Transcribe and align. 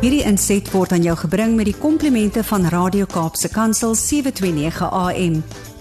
Hierdie 0.00 0.22
inset 0.24 0.64
word 0.72 0.94
aan 0.96 1.02
jou 1.04 1.12
gebring 1.26 1.58
met 1.58 1.66
die 1.68 1.76
komplimente 1.76 2.40
van 2.48 2.62
Radio 2.72 3.04
Kaapse 3.04 3.50
Kansel 3.52 3.92
729 3.92 4.86
AM. 4.96 5.34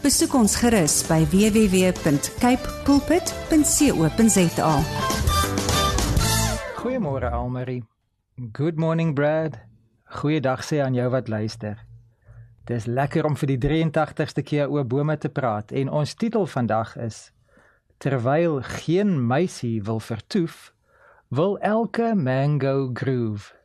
Besoek 0.04 0.34
ons 0.36 0.57
gerus 0.59 0.97
by 1.07 1.21
www.cape 1.31 2.73
pulpit.co.za. 2.84 4.73
Goeiemôre 6.82 7.32
Almarie. 7.32 7.86
Good 8.52 8.75
morning 8.75 9.13
Brad. 9.16 9.55
Goeiedag 10.20 10.65
sê 10.67 10.81
aan 10.83 10.99
jou 10.99 11.07
wat 11.13 11.31
luister. 11.31 11.79
Dis 12.67 12.89
lekker 12.91 13.23
om 13.23 13.39
vir 13.39 13.54
die 13.54 13.59
83ste 13.63 14.43
keer 14.43 14.67
oor 14.67 14.83
bome 14.83 15.15
te 15.15 15.31
praat 15.31 15.71
en 15.71 15.88
ons 15.88 16.11
titel 16.20 16.43
vandag 16.43 16.97
is 16.99 17.31
Terwyl 18.04 18.59
geen 18.83 19.15
meisie 19.27 19.79
wil 19.88 20.04
vertoef, 20.04 20.73
wil 21.31 21.55
elke 21.63 22.11
mango 22.20 22.91
groove. 22.91 23.59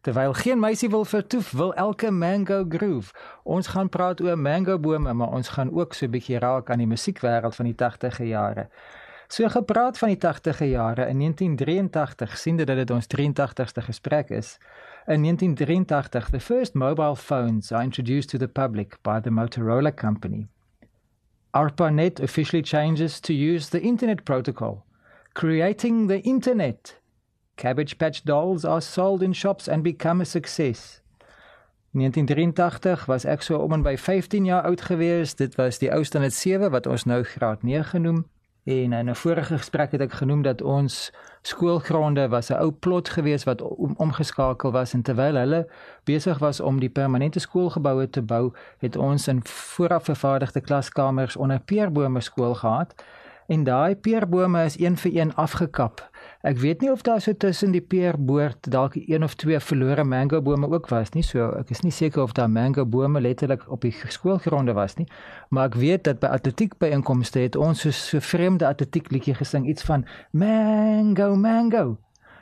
Terwyl 0.00 0.32
geen 0.32 0.58
meisie 0.58 0.90
wil 0.90 1.04
vertoef, 1.04 1.50
wil 1.50 1.74
elke 1.74 2.10
mango 2.10 2.64
groove. 2.68 3.14
Ons 3.42 3.66
gaan 3.66 3.88
praat 3.88 4.20
oor 4.20 4.38
mango 4.38 4.78
bome, 4.78 5.12
maar 5.12 5.32
ons 5.32 5.48
gaan 5.48 5.72
ook 5.72 5.94
so 5.94 6.06
'n 6.06 6.10
bietjie 6.10 6.38
raak 6.38 6.70
aan 6.70 6.78
die 6.78 6.86
musiekwêreld 6.86 7.54
van 7.54 7.64
die 7.64 7.74
80e 7.74 8.24
jare. 8.24 8.68
So 9.28 9.48
gepraat 9.48 9.98
van 9.98 10.08
die 10.08 10.18
80e 10.18 10.64
jare 10.64 11.08
in 11.08 11.18
1983, 11.18 12.38
siende 12.38 12.64
dat 12.64 12.76
dit 12.76 12.90
ons 12.90 13.06
83ste 13.06 13.82
gesprek 13.82 14.30
is. 14.30 14.58
In 15.06 15.22
1983, 15.22 16.30
the 16.30 16.40
first 16.40 16.74
mobile 16.74 17.16
phones 17.16 17.72
are 17.72 17.82
introduced 17.82 18.28
to 18.28 18.38
the 18.38 18.48
public 18.48 18.96
by 19.02 19.20
the 19.20 19.30
Motorola 19.30 19.94
company. 19.94 20.48
ARPANET 21.50 22.20
officially 22.20 22.62
changes 22.62 23.20
to 23.20 23.32
use 23.32 23.68
the 23.68 23.80
Internet 23.80 24.24
Protocol, 24.24 24.84
creating 25.32 26.08
the 26.08 26.20
Internet. 26.20 26.97
Cabbage 27.58 27.96
Patch 27.96 28.22
dolls 28.22 28.64
are 28.64 28.80
sold 28.80 29.22
in 29.22 29.32
shops 29.32 29.68
and 29.68 29.82
become 29.82 30.20
a 30.20 30.24
success. 30.24 31.00
1983 31.90 33.06
was 33.06 33.24
ek 33.24 33.42
so 33.42 33.58
om 33.58 33.72
en 33.72 33.82
by 33.82 33.96
15 33.98 34.44
jaar 34.46 34.62
oud 34.62 34.80
gewees. 34.86 35.34
Dit 35.34 35.56
was 35.58 35.80
die 35.82 35.90
ouste 35.92 36.22
net 36.22 36.34
7 36.34 36.70
wat 36.70 36.86
ons 36.86 37.04
nou 37.10 37.24
graad 37.26 37.62
9 37.66 37.84
genoem. 37.84 38.20
En 38.68 38.92
in 38.92 39.10
'n 39.10 39.14
vorige 39.14 39.58
gesprek 39.58 39.90
het 39.90 40.00
ek 40.00 40.12
genoem 40.12 40.42
dat 40.42 40.62
ons 40.62 41.12
skoolgronde 41.42 42.28
was 42.28 42.50
'n 42.50 42.60
ou 42.62 42.70
plot 42.70 43.08
gewees 43.08 43.44
wat 43.44 43.62
om, 43.62 43.94
omgeskakel 43.96 44.70
was 44.70 44.94
en 44.94 45.02
terwyl 45.02 45.34
hulle 45.34 45.66
besig 46.04 46.38
was 46.38 46.60
om 46.60 46.80
die 46.80 46.90
permanente 46.90 47.40
skoolgeboue 47.40 48.10
te 48.10 48.22
bou, 48.22 48.52
het 48.78 48.96
ons 48.96 49.28
in 49.28 49.40
vooraf 49.44 50.04
vervaardigde 50.04 50.60
klaskamers 50.60 51.36
onder 51.36 51.60
peerbome 51.60 52.20
skool 52.20 52.54
gehad. 52.54 52.94
En 53.46 53.64
daai 53.64 53.96
peerbome 53.96 54.64
is 54.64 54.78
een 54.78 54.96
vir 54.96 55.16
een 55.16 55.34
afgekap. 55.34 56.10
Ek 56.46 56.60
weet 56.62 56.80
nie 56.80 56.90
of 56.92 57.00
daar 57.02 57.18
so 57.20 57.34
tussen 57.34 57.72
die 57.74 57.82
peerboord 57.82 58.70
dalk 58.70 58.94
een 58.94 59.24
of 59.26 59.34
twee 59.34 59.58
verlore 59.58 60.04
mango 60.04 60.38
bome 60.42 60.68
ook 60.70 60.86
was 60.88 61.10
nie. 61.10 61.24
So 61.26 61.50
ek 61.58 61.72
is 61.74 61.82
nie 61.82 61.90
seker 61.90 62.22
of 62.22 62.32
daar 62.32 62.50
mango 62.50 62.84
bome 62.86 63.20
letterlik 63.20 63.64
op 63.66 63.82
die 63.82 63.94
skoolgronde 64.06 64.72
was 64.72 64.94
nie. 65.00 65.08
Maar 65.50 65.72
ek 65.72 65.78
weet 65.82 66.04
dat 66.06 66.20
by 66.22 66.30
atletiek 66.38 66.76
byeenkomste 66.78 67.42
het 67.42 67.58
ons 67.58 67.82
so, 67.82 67.90
so 67.90 68.22
vreemde 68.22 68.66
atletiek 68.66 69.10
liedjie 69.10 69.34
gesing 69.34 69.66
iets 69.66 69.82
van 69.82 70.06
mango 70.30 71.34
mango. 71.34 71.98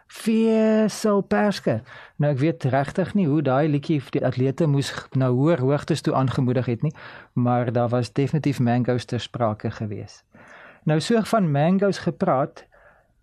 Fiesel 0.07 1.25
perske. 1.25 1.81
Nou 2.21 2.35
ek 2.37 2.45
weet 2.45 2.69
regtig 2.71 3.17
nie 3.17 3.27
hoe 3.27 3.41
daai 3.43 3.67
liedjie 3.69 3.99
vir 4.05 4.21
die 4.21 4.25
atlete 4.29 4.69
moes 4.69 4.93
nou 5.17 5.33
hoër 5.41 5.65
hoogtes 5.65 6.05
toe 6.05 6.15
aangemoedig 6.15 6.69
het 6.69 6.85
nie, 6.85 6.93
maar 7.33 7.73
daar 7.73 7.89
was 7.89 8.13
definitief 8.13 8.61
mango's 8.61 9.09
ter 9.09 9.25
sprake 9.25 9.73
gewees. 9.81 10.21
Nou 10.85 11.01
so 11.01 11.25
van 11.33 11.51
mango's 11.51 12.05
gepraat, 12.05 12.67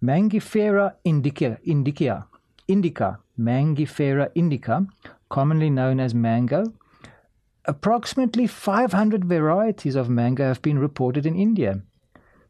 Mangifera 0.03 0.95
indica, 1.05 1.59
indica, 1.63 2.27
indica, 2.67 3.19
Mangifera 3.39 4.29
indica, 4.35 4.85
commonly 5.29 5.69
known 5.69 6.01
as 6.01 6.13
mango. 6.13 6.73
Approximately 7.63 8.47
500 8.47 9.23
varieties 9.23 9.95
of 9.95 10.09
mango 10.09 10.43
have 10.43 10.61
been 10.61 10.77
reported 10.77 11.25
in 11.25 11.37
India. 11.37 11.83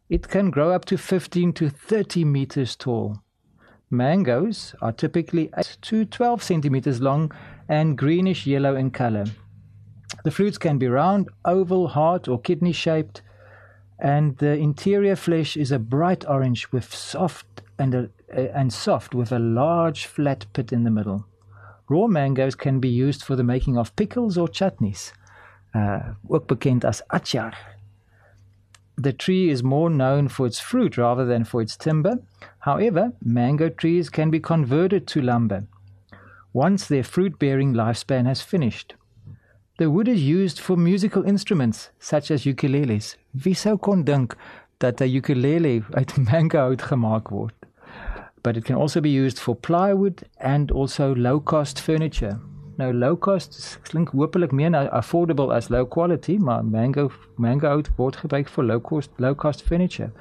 It 0.10 0.28
can 0.30 0.50
grow 0.50 0.72
up 0.72 0.86
to 0.86 0.98
15 0.98 1.54
to 1.54 1.70
30 1.70 2.26
meters 2.26 2.76
tall. 2.76 3.22
Mangoes 3.92 4.74
are 4.82 4.92
typically 4.92 5.52
8 5.56 5.78
to 5.82 6.06
12 6.06 6.42
centimeters 6.42 7.02
long 7.02 7.32
and 7.70 7.96
greenish 7.96 8.48
yellow 8.48 8.76
in 8.76 8.90
color. 8.90 9.26
The 10.24 10.32
fruits 10.32 10.58
can 10.58 10.80
be 10.80 10.88
round, 10.88 11.30
oval, 11.46 11.90
heart, 11.90 12.28
or 12.28 12.42
kidney 12.42 12.72
shaped 12.72 13.22
and 14.00 14.38
the 14.38 14.54
interior 14.58 15.16
flesh 15.16 15.58
is 15.58 15.72
a 15.72 15.80
bright 15.80 16.26
orange 16.28 16.72
with 16.72 16.94
soft 16.94 17.62
and 17.78 17.94
a, 17.96 18.10
and 18.56 18.74
soft 18.74 19.14
with 19.14 19.32
a 19.32 19.40
large 19.40 20.06
flat 20.06 20.46
pit 20.54 20.72
in 20.72 20.84
the 20.84 20.92
middle. 20.92 21.26
Raw 21.90 22.08
mangoes 22.08 22.56
can 22.56 22.80
be 22.80 22.90
used 22.90 23.24
for 23.24 23.36
the 23.36 23.44
making 23.44 23.78
of 23.78 23.96
pickles 23.96 24.38
or 24.38 24.48
chutneys, 24.48 25.12
uh, 25.76 26.14
ook 26.30 26.48
bekend 26.48 26.84
as 26.84 27.02
achar. 27.12 27.54
The 28.98 29.14
tree 29.14 29.50
is 29.50 29.64
more 29.64 29.90
known 29.90 30.28
for 30.28 30.46
its 30.46 30.60
fruit 30.60 30.98
rather 30.98 31.26
than 31.26 31.44
for 31.44 31.62
its 31.62 31.76
timber. 31.76 32.20
However, 32.60 33.14
mango 33.22 33.70
trees 33.70 34.10
can 34.10 34.30
be 34.30 34.40
converted 34.40 35.08
to 35.08 35.22
lumber 35.22 35.68
once 36.54 36.88
their 36.88 37.04
fruit 37.04 37.40
bearing 37.40 37.74
lifespan 37.74 38.26
has 38.26 38.42
finished. 38.42 38.94
The 39.78 39.90
wood 39.90 40.08
is 40.08 40.22
used 40.22 40.60
for 40.60 40.78
musical 40.78 41.24
instruments 41.24 41.90
such 42.00 42.30
as 42.30 42.46
ukuleles. 42.46 43.18
Wie 43.32 43.56
sou 43.56 43.78
kon 43.78 44.04
dink 44.04 44.36
dat 44.78 45.02
'n 45.02 45.10
ukulele 45.10 45.82
uit 45.92 46.18
mangohout 46.30 46.82
gemaak 46.82 47.32
word? 47.32 47.54
But 48.44 48.56
it 48.56 48.66
can 48.66 48.76
also 48.76 49.02
be 49.02 49.10
used 49.10 49.40
for 49.40 49.56
plywood 49.56 50.22
and 50.38 50.72
also 50.72 51.16
low-cost 51.16 51.82
furniture. 51.82 52.40
Nou 52.78 52.94
low-cost 52.94 53.80
klink 53.82 54.10
hopelik 54.10 54.52
meer 54.52 54.90
affordable 54.92 55.52
as 55.52 55.70
low 55.70 55.86
quality, 55.86 56.38
maar 56.38 56.66
mango 56.66 57.10
mangohout 57.36 57.90
word 57.96 58.16
gebruik 58.16 58.50
vir 58.50 58.64
low-cost 58.64 59.10
low-cost 59.18 59.64
furniture. 59.64 60.12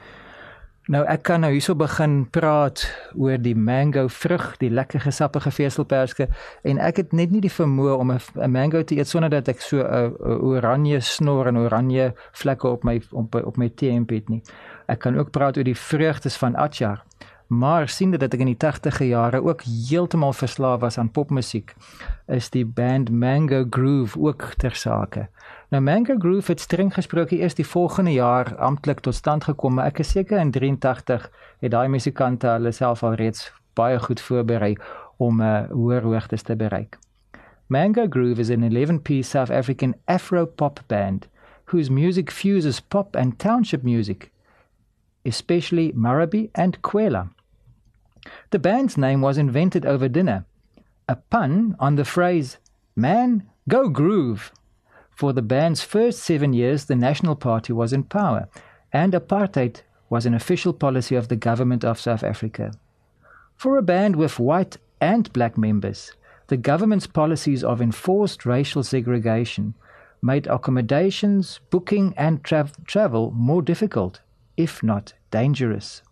Nou 0.90 1.04
ek 1.06 1.20
kan 1.28 1.44
nou 1.44 1.52
hierso 1.54 1.76
begin 1.78 2.24
praat 2.34 2.82
oor 3.14 3.38
die 3.38 3.54
mango 3.54 4.08
vrug, 4.10 4.48
die 4.58 4.70
lekker 4.70 5.04
gesappige 5.04 5.52
veselperske 5.54 6.26
en 6.66 6.80
ek 6.82 6.98
het 6.98 7.12
net 7.14 7.30
nie 7.30 7.42
die 7.44 7.52
vermoë 7.54 7.94
om 8.02 8.10
'n 8.10 8.50
mango 8.50 8.82
te 8.82 8.96
eet 8.98 9.06
sonder 9.06 9.30
dat 9.30 9.48
ek 9.48 9.60
so 9.60 9.78
'n 9.78 10.10
oranje 10.42 11.00
snor 11.00 11.46
en 11.46 11.58
oranje 11.58 12.14
vlekke 12.32 12.68
op 12.68 12.84
my 12.84 13.00
op, 13.12 13.34
op 13.34 13.56
my 13.56 13.68
teemp 13.68 14.10
het 14.10 14.28
nie. 14.28 14.42
Ek 14.88 14.98
kan 14.98 15.16
ook 15.18 15.30
praat 15.30 15.56
oor 15.56 15.64
die 15.64 15.78
vreugdes 15.78 16.36
van 16.36 16.56
achar. 16.56 17.04
Maar 17.46 17.88
siende 17.88 18.18
dat 18.18 18.34
ek 18.34 18.40
in 18.40 18.52
die 18.52 18.58
80e 18.64 19.06
jare 19.06 19.42
ook 19.42 19.62
heeltemal 19.62 20.32
verslaaf 20.32 20.80
was 20.80 20.98
aan 20.98 21.10
popmusiek, 21.10 21.74
is 22.26 22.50
die 22.50 22.64
band 22.64 23.10
Mango 23.10 23.64
Groove 23.70 24.18
ook 24.20 24.54
ter 24.56 24.74
sake. 24.74 25.28
Nou 25.68 25.82
Mango 25.82 26.14
Groove 26.18 26.50
het 26.50 26.60
streng 26.60 26.94
gesproke 26.94 27.38
eers 27.38 27.54
die 27.54 27.66
volgende 27.66 28.12
jaar 28.12 28.56
amptelik 28.56 29.00
tot 29.00 29.14
stand 29.14 29.44
gekom, 29.44 29.74
maar 29.74 29.86
ek 29.92 29.98
is 29.98 30.10
seker 30.10 30.38
in 30.38 30.50
83 30.50 31.30
het 31.60 31.70
daai 31.70 31.88
musikante 31.88 32.46
hulle 32.46 32.72
self 32.72 33.02
al 33.02 33.14
reeds 33.14 33.50
baie 33.74 33.98
goed 33.98 34.20
voorberei 34.20 34.76
om 35.16 35.40
'n 35.40 35.44
uh, 35.44 35.58
eh, 35.58 35.70
hoër 35.70 36.02
hoogtes 36.02 36.42
te 36.42 36.56
bereik. 36.56 36.98
Mango 37.66 38.06
Groove 38.08 38.40
is 38.40 38.50
an 38.50 38.62
11-piece 38.62 39.30
South 39.30 39.50
African 39.50 39.94
Afro-pop 40.04 40.80
band 40.86 41.28
whose 41.72 41.90
music 41.90 42.30
fuses 42.30 42.80
pop 42.80 43.16
and 43.16 43.38
township 43.38 43.82
music, 43.82 44.30
especially 45.24 45.92
Marabi 45.92 46.50
and 46.54 46.80
Kwela. 46.82 47.30
The 48.50 48.58
band's 48.58 48.96
name 48.96 49.20
was 49.20 49.38
invented 49.38 49.84
over 49.84 50.08
dinner, 50.08 50.44
a 51.08 51.16
pun 51.16 51.76
on 51.78 51.96
the 51.96 52.04
phrase, 52.04 52.58
Man, 52.94 53.48
go 53.68 53.88
groove. 53.88 54.52
For 55.10 55.32
the 55.32 55.42
band's 55.42 55.82
first 55.82 56.20
seven 56.20 56.52
years, 56.52 56.86
the 56.86 56.96
National 56.96 57.36
Party 57.36 57.72
was 57.72 57.92
in 57.92 58.04
power, 58.04 58.48
and 58.92 59.12
apartheid 59.12 59.82
was 60.08 60.26
an 60.26 60.34
official 60.34 60.72
policy 60.72 61.14
of 61.14 61.28
the 61.28 61.36
government 61.36 61.84
of 61.84 62.00
South 62.00 62.22
Africa. 62.22 62.72
For 63.56 63.76
a 63.78 63.82
band 63.82 64.16
with 64.16 64.38
white 64.38 64.78
and 65.00 65.32
black 65.32 65.56
members, 65.56 66.12
the 66.48 66.56
government's 66.56 67.06
policies 67.06 67.62
of 67.62 67.80
enforced 67.80 68.44
racial 68.44 68.82
segregation 68.82 69.74
made 70.20 70.46
accommodations, 70.46 71.60
booking, 71.70 72.14
and 72.16 72.42
tra- 72.44 72.70
travel 72.86 73.32
more 73.34 73.62
difficult, 73.62 74.20
if 74.56 74.82
not 74.82 75.14
dangerous. 75.30 76.02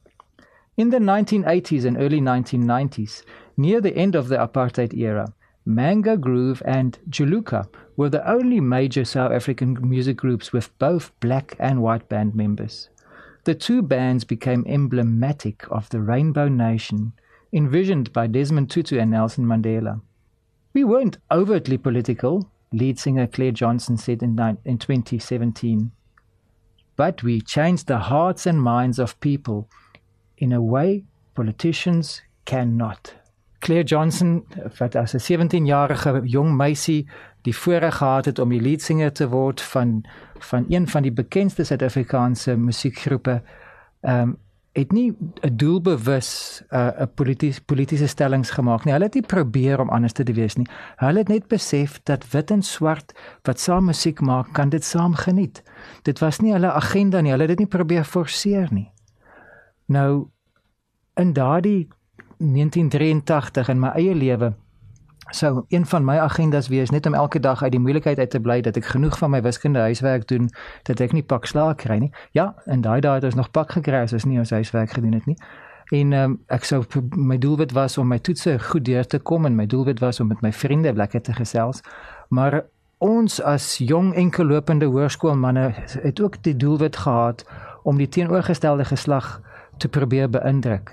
In 0.77 0.91
the 0.91 0.99
1980s 0.99 1.85
and 1.85 1.97
early 1.99 2.21
1990s, 2.21 3.23
near 3.57 3.81
the 3.81 3.95
end 3.95 4.15
of 4.15 4.29
the 4.29 4.37
apartheid 4.37 4.95
era, 4.95 5.35
Manga 5.67 6.17
Groove 6.17 6.63
and 6.65 6.99
Juluka 7.11 7.69
were 7.97 8.09
the 8.09 8.27
only 8.29 8.61
major 8.61 9.05
South 9.05 9.31
African 9.31 9.77
music 9.87 10.17
groups 10.17 10.53
with 10.53 10.77
both 10.79 11.13
black 11.21 11.55
and 11.59 11.83
white 11.83 12.09
band 12.09 12.35
members. 12.35 12.89
The 13.45 13.55
two 13.55 13.83
bands 13.83 14.25
became 14.25 14.65
emblematic 14.67 15.67
of 15.71 15.89
the 15.91 16.01
Rainbow 16.01 16.49
Nation, 16.49 17.13
envisioned 17.53 18.13
by 18.13 18.27
Desmond 18.27 18.71
Tutu 18.71 18.99
and 18.99 19.11
Nelson 19.11 19.45
Mandela. 19.45 20.01
We 20.73 20.85
weren't 20.85 21.19
overtly 21.31 21.77
political, 21.77 22.51
lead 22.73 22.99
singer 22.99 23.27
Claire 23.27 23.53
Johnson 23.53 23.97
said 23.97 24.23
in, 24.23 24.39
in 24.65 24.79
2017, 24.79 25.91
but 27.01 27.23
we 27.23 27.41
changed 27.41 27.87
the 27.87 27.97
hearts 27.97 28.47
and 28.47 28.61
minds 28.63 28.99
of 28.99 29.19
people 29.21 29.67
in 30.37 30.53
a 30.53 30.61
way 30.61 31.03
politicians 31.35 32.23
cannot. 32.45 33.15
Claire 33.61 33.85
Johnson 33.85 34.45
wat 34.79 34.95
as 34.95 35.15
'n 35.15 35.49
17-jarige 35.49 36.21
jong 36.25 36.57
meisie 36.57 37.09
die 37.43 37.57
voorreg 37.57 37.97
gehad 37.97 38.25
het 38.25 38.39
om 38.39 38.49
die 38.49 38.61
leadsinger 38.61 39.13
te 39.13 39.29
word 39.29 39.61
van 39.61 40.05
van 40.39 40.65
een 40.69 40.89
van 40.89 41.03
die 41.03 41.13
bekendste 41.13 41.65
Suid-Afrikaanse 41.65 42.57
musiekgroepe. 42.57 43.43
Ehm 44.01 44.21
um, 44.21 44.39
het 44.73 44.93
nie 44.93 45.17
'n 45.41 45.57
doelbewus 45.57 46.63
uh, 46.71 46.91
'n 47.01 47.11
politiese 47.15 47.65
politieke 47.65 48.07
stellings 48.07 48.51
gemaak 48.51 48.85
nie. 48.85 48.93
Hulle 48.93 49.05
het 49.05 49.15
nie 49.15 49.27
probeer 49.27 49.81
om 49.81 49.89
anders 49.89 50.13
te 50.13 50.25
wees 50.25 50.55
nie. 50.57 50.67
Hulle 50.97 51.19
het 51.19 51.29
net 51.29 51.49
besef 51.49 52.01
dat 52.03 52.31
wit 52.31 52.51
en 52.51 52.63
swart 52.63 53.13
wat 53.43 53.61
saam 53.61 53.85
musiek 53.85 54.21
maak, 54.21 54.53
kan 54.53 54.69
dit 54.69 54.85
saam 54.85 55.15
geniet. 55.15 55.63
Dit 56.03 56.19
was 56.19 56.41
nie 56.41 56.53
hulle 56.53 56.73
agenda 56.73 57.21
nie. 57.21 57.31
Hulle 57.31 57.43
het 57.43 57.57
dit 57.57 57.59
nie 57.59 57.67
probeer 57.67 58.05
forceer 58.05 58.69
nie. 58.71 58.93
Nou 59.87 60.29
in 61.15 61.33
daardie 61.33 61.89
1983 62.39 63.69
in 63.69 63.81
my 63.81 63.89
eie 63.89 64.15
lewe 64.15 64.55
sou 65.31 65.65
een 65.69 65.87
van 65.87 66.05
my 66.05 66.17
agendas 66.19 66.69
wees 66.69 66.91
net 66.91 67.07
om 67.07 67.15
elke 67.15 67.41
dag 67.41 67.63
uit 67.63 67.73
die 67.73 67.81
moeilikheid 67.81 68.19
uit 68.19 68.31
te 68.31 68.41
bly 68.41 68.61
dat 68.61 68.77
ek 68.77 68.85
genoeg 68.85 69.19
van 69.19 69.31
my 69.31 69.43
wiskunde 69.43 69.79
huiswerk 69.79 70.29
doen 70.29 70.51
dat 70.83 71.01
ek 71.01 71.13
nie 71.13 71.23
pak 71.23 71.47
slaag 71.47 71.75
kry 71.83 71.99
nie. 71.99 72.13
Ja, 72.33 72.55
en 72.67 72.81
daai 72.81 73.01
dae 73.01 73.15
het 73.19 73.25
ons 73.25 73.39
nog 73.39 73.51
pak 73.51 73.73
gekry 73.79 74.03
as 74.05 74.13
ons 74.13 74.25
nie 74.25 74.39
ons 74.39 74.51
huiswerk 74.51 74.91
gedoen 74.91 75.13
het 75.19 75.27
nie. 75.27 75.37
En 75.91 76.13
um, 76.13 76.37
ek 76.55 76.65
sou 76.65 76.85
my 77.17 77.39
doelwit 77.39 77.73
was 77.75 77.99
om 77.99 78.09
my 78.09 78.19
toetse 78.19 78.59
goed 78.71 78.85
deur 78.87 79.07
te 79.07 79.19
kom 79.19 79.47
en 79.47 79.57
my 79.59 79.67
doelwit 79.67 79.99
was 80.01 80.21
om 80.21 80.31
met 80.31 80.43
my 80.43 80.53
vriende 80.53 80.93
lekker 80.95 81.23
te 81.23 81.35
gesels. 81.35 81.83
Maar 82.29 82.63
ons 82.99 83.41
as 83.43 83.79
jong 83.79 84.13
enkellopende 84.15 84.87
hoërskoolmanne 84.87 85.71
het 86.03 86.21
ook 86.21 86.43
die 86.47 86.57
doelwit 86.57 86.97
gehad 86.97 87.45
om 87.83 87.99
die 87.99 88.09
teenoorgestelde 88.09 88.85
geslag 88.85 89.41
te 89.79 89.89
probeer 89.89 90.31
beïndruk. 90.31 90.93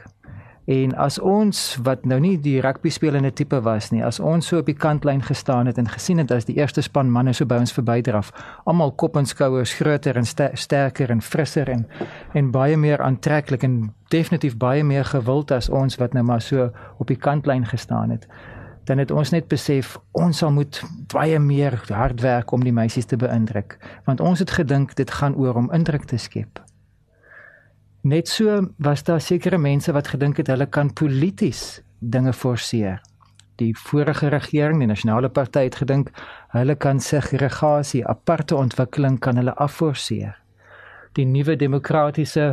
En 0.67 0.91
as 0.99 1.15
ons 1.23 1.57
wat 1.87 2.01
nou 2.03 2.17
nie 2.19 2.33
die 2.43 2.57
rugby 2.59 2.91
spelende 2.91 3.29
tipe 3.31 3.61
was 3.63 3.85
nie, 3.93 4.01
as 4.03 4.17
ons 4.19 4.49
so 4.49 4.59
op 4.59 4.67
die 4.67 4.75
kantlyn 4.75 5.21
gestaan 5.23 5.69
het 5.71 5.77
en 5.79 5.87
gesien 5.87 6.19
het 6.19 6.33
as 6.35 6.43
die 6.49 6.57
eerste 6.57 6.83
span 6.83 7.07
manne 7.07 7.31
so 7.37 7.47
by 7.47 7.61
ons 7.63 7.71
verbydraf, 7.71 8.33
almal 8.67 8.91
kop 8.99 9.15
en 9.15 9.29
skouers 9.29 9.77
groter 9.79 10.19
en 10.19 10.27
ster 10.27 10.59
sterker 10.59 11.15
en 11.15 11.23
frisser 11.23 11.71
en 11.71 11.87
en 12.35 12.51
baie 12.51 12.75
meer 12.75 12.99
aantreklik 12.99 13.63
en 13.63 13.79
definitief 14.11 14.59
baie 14.59 14.83
meer 14.83 15.07
gewild 15.07 15.55
as 15.55 15.71
ons 15.71 15.95
wat 16.03 16.13
nou 16.13 16.27
maar 16.27 16.43
so 16.43 16.67
op 16.99 17.07
die 17.07 17.21
kantlyn 17.29 17.63
gestaan 17.65 18.11
het, 18.11 18.27
dan 18.91 18.99
het 18.99 19.11
ons 19.11 19.31
net 19.31 19.47
besef 19.47 19.95
ons 20.11 20.43
sal 20.43 20.51
moet 20.51 20.83
baie 21.15 21.39
meer 21.39 21.79
hard 21.87 22.19
werk 22.21 22.51
om 22.51 22.67
die 22.67 22.75
meisies 22.75 23.07
te 23.07 23.15
beïndruk, 23.15 23.79
want 24.03 24.19
ons 24.19 24.43
het 24.43 24.51
gedink 24.51 24.99
dit 24.99 25.11
gaan 25.11 25.39
oor 25.39 25.63
om 25.63 25.71
indruk 25.71 26.11
te 26.11 26.19
skep. 26.19 26.59
Net 28.07 28.27
so 28.27 28.67
was 28.77 29.03
daar 29.03 29.21
sekere 29.21 29.57
mense 29.57 29.91
wat 29.91 30.07
gedink 30.07 30.37
het 30.37 30.47
hulle 30.47 30.65
kan 30.65 30.93
polities 30.93 31.81
dinge 31.99 32.31
forceer. 32.33 33.01
Die 33.59 33.73
vorige 33.77 34.29
regering, 34.31 34.79
die 34.79 34.87
nasionale 34.87 35.29
party 35.29 35.65
het 35.65 35.75
gedink 35.75 36.11
hulle 36.53 36.75
kan 36.75 37.01
segregasie, 37.03 38.05
aparte 38.07 38.55
ontwikkeling 38.55 39.17
kan 39.19 39.35
hulle 39.35 39.55
afforceer. 39.59 40.37
Die 41.19 41.25
nuwe 41.25 41.57
demokratiese 41.59 42.45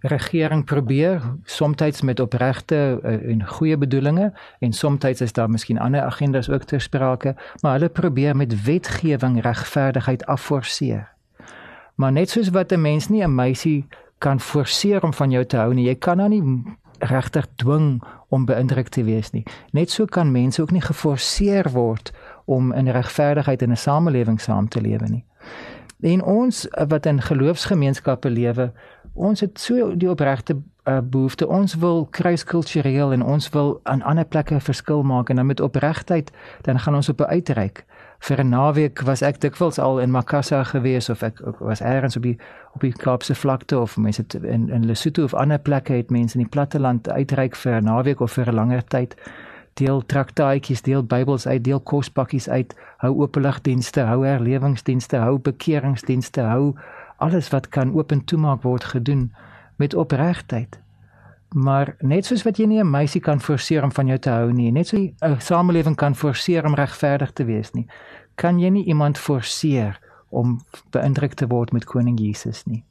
regering 0.00 0.64
probeer 0.64 1.22
soms 1.44 2.02
met 2.02 2.20
opregte 2.20 3.00
eh, 3.02 3.30
en 3.32 3.46
goeie 3.46 3.76
bedoelings 3.76 4.36
en 4.60 4.72
soms 4.72 5.20
is 5.20 5.32
daar 5.32 5.48
miskien 5.50 5.78
ander 5.78 6.02
agendas 6.02 6.50
ook 6.50 6.64
ter 6.64 6.80
sprake, 6.80 7.36
maar 7.60 7.72
hulle 7.72 7.88
probeer 7.88 8.36
met 8.36 8.64
wetgewing 8.64 9.40
regverdigheid 9.42 10.26
afforceer. 10.26 11.08
Maar 11.94 12.12
net 12.12 12.30
soos 12.30 12.48
wat 12.48 12.72
'n 12.72 12.80
mens 12.80 13.08
nie 13.08 13.24
'n 13.24 13.34
meisie 13.34 13.86
kan 14.20 14.40
forceer 14.40 15.02
om 15.02 15.12
van 15.16 15.30
jou 15.30 15.44
te 15.44 15.56
hou 15.56 15.72
nie. 15.74 15.86
Jy 15.88 15.96
kan 16.04 16.20
nou 16.20 16.28
nie 16.28 16.42
regtig 17.00 17.46
dwing 17.56 18.02
om 18.28 18.44
beïndruk 18.44 18.88
te 18.92 19.04
wees 19.04 19.32
nie. 19.32 19.44
Net 19.72 19.90
so 19.90 20.04
kan 20.04 20.32
mense 20.32 20.60
ook 20.62 20.74
nie 20.76 20.84
geforseer 20.84 21.70
word 21.72 22.12
om 22.44 22.72
in 22.76 22.88
regverdigheid 22.92 23.62
in 23.62 23.72
'n 23.72 23.76
samelewing 23.76 24.40
saam 24.40 24.68
te 24.68 24.80
lewe 24.80 25.08
nie. 25.08 25.24
En 26.00 26.22
ons 26.22 26.66
wat 26.88 27.06
in 27.06 27.20
geloofsgemeenskappe 27.22 28.30
lewe, 28.30 28.72
ons 29.12 29.40
het 29.40 29.60
so 29.60 29.96
die 29.96 30.10
opregte 30.10 30.56
uh, 30.84 30.98
behoefte. 31.04 31.48
Ons 31.48 31.74
wil 31.74 32.06
kruiskultureel 32.10 33.12
en 33.12 33.22
ons 33.22 33.48
wil 33.48 33.80
aan 33.82 34.02
ander 34.02 34.24
plekke 34.24 34.60
verskil 34.60 35.02
maak 35.02 35.28
en 35.28 35.36
dan 35.36 35.46
met 35.46 35.60
opregtheid 35.60 36.30
dan 36.62 36.78
gaan 36.78 36.94
ons 36.94 37.08
op 37.08 37.20
'n 37.20 37.24
uitreik 37.24 37.84
vir 38.20 38.40
'n 38.40 38.48
naweek 38.48 39.00
was 39.02 39.22
ek 39.22 39.40
dikwels 39.40 39.78
al 39.78 40.00
in 40.00 40.10
Makassar 40.10 40.64
gewees 40.64 41.08
of 41.08 41.22
ek, 41.22 41.40
ek 41.40 41.58
was 41.58 41.80
eers 41.80 42.16
op 42.16 42.22
die 42.22 42.38
op 42.74 42.80
die 42.80 42.92
Kaapse 42.92 43.34
vlakte 43.34 43.78
of 43.78 43.96
mense 43.96 44.24
in 44.42 44.68
in 44.68 44.86
Lesotho 44.86 45.24
of 45.24 45.34
ander 45.34 45.58
plekke 45.58 45.92
het 45.92 46.10
mense 46.10 46.38
in 46.38 46.44
die 46.44 46.50
platteland 46.50 47.08
uitreik 47.08 47.56
vir 47.56 47.80
'n 47.80 47.84
naweek 47.84 48.20
of 48.20 48.32
vir 48.32 48.48
'n 48.48 48.54
langer 48.54 48.84
tyd 48.84 49.16
deel 49.74 50.06
traktaatjies, 50.06 50.82
deel 50.82 51.04
Bybels 51.04 51.46
uit, 51.46 51.64
deel 51.64 51.80
kospakkies 51.80 52.48
uit, 52.48 52.74
hou 52.96 53.14
openligdienste, 53.22 54.00
hou 54.00 54.24
herlewingsdienste, 54.26 55.16
hou 55.16 55.38
bekeringsdienste, 55.38 56.40
hou 56.40 56.74
alles 57.16 57.48
wat 57.50 57.68
kan 57.68 57.94
oop 57.94 58.12
en 58.12 58.24
toemaak 58.24 58.62
word 58.62 58.84
gedoen 58.84 59.32
met 59.76 59.94
opregtheid. 59.94 60.79
Maar 61.54 61.96
net 61.98 62.24
soos 62.24 62.42
wat 62.46 62.58
jy 62.58 62.66
nie 62.66 62.80
'n 62.80 62.90
meisie 62.90 63.20
kan 63.20 63.40
forceer 63.40 63.82
om 63.82 63.92
van 63.92 64.06
jou 64.06 64.18
te 64.18 64.30
hou 64.30 64.52
nie, 64.52 64.70
net 64.70 64.86
so 64.86 64.96
'n 64.96 65.40
samelewing 65.40 65.96
kan 65.96 66.14
forceer 66.14 66.64
om 66.64 66.74
regverdig 66.74 67.32
te 67.32 67.44
wees 67.44 67.72
nie, 67.72 67.86
kan 68.34 68.58
jy 68.58 68.68
nie 68.68 68.84
iemand 68.84 69.18
forceer 69.18 70.00
om 70.28 70.60
beïndruk 70.90 71.34
te 71.34 71.46
word 71.46 71.72
met 71.72 71.84
koning 71.84 72.18
Jesus 72.20 72.64
nie. 72.66 72.84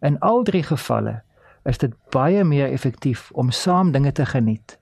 In 0.00 0.18
al 0.18 0.42
drie 0.42 0.62
gevalle 0.62 1.22
is 1.64 1.78
dit 1.78 1.94
baie 2.10 2.44
meer 2.44 2.72
effektief 2.72 3.30
om 3.32 3.50
saam 3.50 3.92
dinge 3.92 4.12
te 4.12 4.26
geniet 4.26 4.77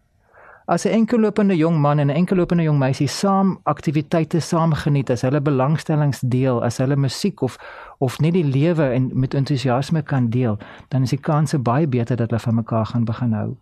as 0.67 0.85
'n 0.85 0.89
enkellopende 0.91 1.57
jong 1.57 1.81
man 1.81 1.99
en 1.99 2.07
'n 2.07 2.17
enkellopende 2.17 2.63
jong 2.63 2.79
meisie 2.79 3.07
saam 3.07 3.59
aktiwiteite 3.63 4.41
saam 4.41 4.73
geniet 4.73 5.11
as 5.11 5.23
hulle 5.23 5.41
belangstellings 5.41 6.21
deel, 6.21 6.65
as 6.65 6.79
hulle 6.79 6.97
musiek 6.97 7.41
of 7.41 7.59
of 7.99 8.19
net 8.19 8.33
die 8.33 8.45
lewe 8.45 8.91
en 8.91 9.11
met 9.13 9.35
entoesiasme 9.35 10.03
kan 10.03 10.31
deel, 10.31 10.59
dan 10.89 11.03
is 11.03 11.11
die 11.11 11.21
kanse 11.21 11.59
baie 11.59 11.87
beter 11.87 12.17
dat 12.17 12.31
hulle 12.31 12.41
van 12.41 12.55
mekaar 12.55 12.87
gaan 12.87 13.05
begin 13.05 13.33
hou. 13.33 13.57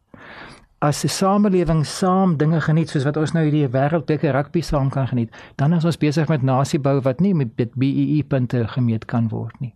As 0.78 1.04
'n 1.04 1.08
samelewing 1.08 1.86
saam 1.86 2.36
dinge 2.36 2.60
geniet 2.60 2.88
soos 2.88 3.04
wat 3.04 3.16
ons 3.16 3.32
nou 3.32 3.44
hierdie 3.44 3.68
wêreldbeker 3.68 4.32
rugby 4.32 4.60
saam 4.60 4.90
kan 4.90 5.08
geniet, 5.08 5.30
dan 5.54 5.72
is 5.72 5.84
ons 5.84 5.98
besig 5.98 6.28
met 6.28 6.42
nasiebou 6.42 7.00
wat 7.00 7.20
nie 7.20 7.34
met 7.34 7.74
BEE 7.74 8.22
punte 8.22 8.68
gemeet 8.68 9.04
kan 9.04 9.28
word 9.28 9.60
nie. 9.60 9.74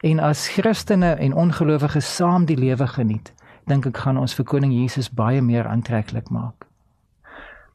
En 0.00 0.18
as 0.18 0.48
Christene 0.48 1.10
en 1.10 1.34
ongelowiges 1.34 2.14
saam 2.16 2.44
die 2.44 2.56
lewe 2.56 2.86
geniet, 2.86 3.32
dink 3.66 3.86
ek 3.86 3.98
gaan 4.04 4.20
ons 4.20 4.34
vir 4.36 4.44
koning 4.44 4.72
Jesus 4.72 5.10
baie 5.10 5.42
meer 5.42 5.66
aantreklik 5.68 6.30
maak. 6.30 6.66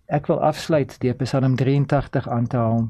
Ek 0.10 0.28
wil 0.30 0.42
afsluit 0.42 0.96
deur 1.02 1.18
Psalm 1.22 1.56
83 1.56 2.28
aan 2.30 2.48
te 2.48 2.58
haal. 2.58 2.90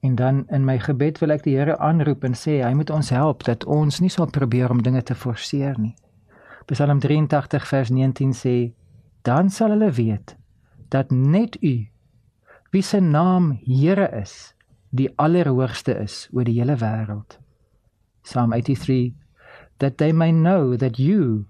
En 0.00 0.14
dan 0.14 0.44
in 0.48 0.64
my 0.64 0.78
gebed 0.78 1.18
wil 1.20 1.34
ek 1.34 1.44
die 1.44 1.56
Here 1.58 1.76
aanroep 1.78 2.24
en 2.24 2.36
sê 2.38 2.60
hy 2.62 2.72
moet 2.78 2.90
ons 2.90 3.10
help 3.12 3.44
dat 3.48 3.64
ons 3.64 4.00
nie 4.00 4.12
sal 4.12 4.30
probeer 4.32 4.70
om 4.70 4.82
dinge 4.82 5.02
te 5.02 5.14
forceer 5.14 5.76
nie. 5.78 5.94
Psalm 6.70 7.00
83 7.00 7.66
vers 7.68 7.90
19 7.90 8.32
sê 8.36 8.56
dan 9.28 9.50
sal 9.50 9.74
hulle 9.76 9.90
weet 9.92 10.36
dat 10.92 11.10
net 11.10 11.56
U 11.60 11.74
wie 12.72 12.82
se 12.82 13.00
naam 13.00 13.58
Here 13.64 14.08
is, 14.20 14.54
die 14.90 15.08
allerhoogste 15.16 15.96
is 16.00 16.28
oor 16.32 16.44
die 16.44 16.56
hele 16.60 16.76
wêreld. 16.80 17.38
Psalm 18.24 18.52
83 18.52 19.12
that 19.78 19.98
they 19.98 20.12
may 20.12 20.32
know 20.32 20.76
that 20.76 20.98
you 20.98 21.46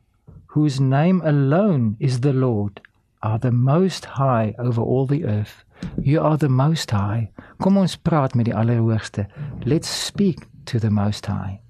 whose 0.48 0.80
name 0.80 1.20
alone 1.24 1.96
is 1.98 2.20
the 2.20 2.32
Lord, 2.32 2.80
are 3.20 3.38
the 3.38 3.50
most 3.50 4.04
high 4.04 4.54
over 4.58 4.80
all 4.80 5.06
the 5.06 5.24
earth. 5.24 5.64
You 6.02 6.20
are 6.20 6.36
the 6.36 6.48
most 6.48 6.90
high. 6.90 7.30
Kom 7.58 7.76
ons 7.76 7.96
praat 7.96 8.34
met 8.34 8.46
die 8.46 8.54
Allerhoogste. 8.54 9.26
Let's 9.64 9.90
speak 10.06 10.46
to 10.64 10.78
the 10.78 10.90
most 10.90 11.26
high. 11.26 11.60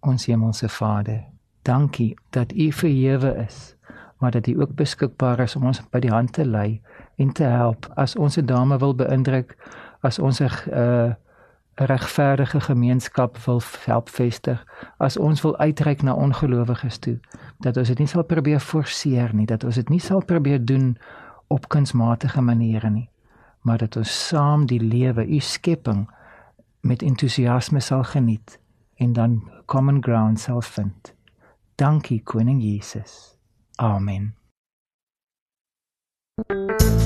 Ons 0.00 0.26
Hemelse 0.26 0.68
Vader, 0.68 1.24
dankie 1.62 2.16
dat 2.30 2.52
U 2.52 2.72
verhewe 2.72 3.34
is, 3.46 3.74
maar 4.18 4.30
dat 4.30 4.46
U 4.46 4.60
ook 4.60 4.74
beskikbaar 4.74 5.40
is 5.40 5.56
om 5.56 5.66
ons 5.66 5.82
by 5.90 6.00
die 6.00 6.12
hand 6.12 6.32
te 6.32 6.44
lei 6.44 6.80
en 7.16 7.32
te 7.32 7.44
help 7.44 7.88
as 7.96 8.16
ons 8.16 8.36
'n 8.38 8.46
dame 8.46 8.78
wil 8.78 8.94
beïndruk, 8.94 9.56
as 10.00 10.18
ons 10.18 10.40
'n 10.40 10.50
uh, 10.72 11.12
regverdige 11.74 12.60
gemeenskap 12.60 13.36
wil 13.38 13.62
help 13.84 14.08
vestig, 14.08 14.64
as 14.96 15.16
ons 15.16 15.42
wil 15.42 15.56
uitreik 15.58 16.02
na 16.02 16.14
ongelowiges 16.14 16.98
toe, 16.98 17.18
dat 17.58 17.76
ons 17.76 17.88
dit 17.88 17.98
nie 17.98 18.10
sal 18.10 18.24
probeer 18.28 18.60
forceer 18.60 19.34
nie, 19.34 19.46
dat 19.46 19.64
ons 19.64 19.74
dit 19.74 19.88
nie 19.88 20.00
sal 20.00 20.24
probeer 20.24 20.64
doen 20.64 20.96
op 21.52 21.68
kunsmatige 21.68 22.42
maniere 22.42 22.90
nie, 22.90 23.08
maar 23.62 23.78
dat 23.78 23.96
ons 23.96 24.12
saam 24.28 24.66
die 24.66 24.80
lewe, 24.80 25.26
u 25.26 25.40
skepping 25.40 26.06
met 26.86 27.02
entoesiasme 27.02 27.80
sal 27.80 28.04
geniet 28.04 28.58
en 28.96 29.12
dan 29.12 29.42
common 29.66 30.02
ground 30.02 30.40
sal 30.40 30.60
vind. 30.62 31.14
Dankie 31.76 32.22
koning 32.24 32.62
Jesus. 32.62 33.36
Amen. 33.76 34.34
Thank 36.48 36.80
you. 36.80 37.05